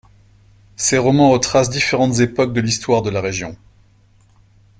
Ses 0.77 0.97
romans 0.97 1.29
retracent 1.29 1.69
différentes 1.69 2.21
époques 2.21 2.53
de 2.53 2.61
l'histoire 2.61 3.03
de 3.03 3.11
la 3.11 3.21
région. 3.21 3.55